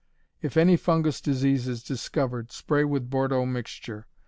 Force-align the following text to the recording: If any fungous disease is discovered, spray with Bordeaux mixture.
If 0.41 0.57
any 0.57 0.77
fungous 0.77 1.21
disease 1.21 1.67
is 1.67 1.83
discovered, 1.83 2.51
spray 2.51 2.85
with 2.85 3.11
Bordeaux 3.11 3.45
mixture. 3.45 4.07